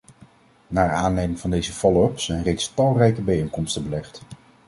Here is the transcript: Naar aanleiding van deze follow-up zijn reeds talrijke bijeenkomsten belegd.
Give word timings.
Naar 0.67 0.91
aanleiding 0.93 1.39
van 1.39 1.49
deze 1.49 1.73
follow-up 1.73 2.19
zijn 2.19 2.43
reeds 2.43 2.73
talrijke 2.73 3.21
bijeenkomsten 3.21 3.83
belegd. 3.83 4.21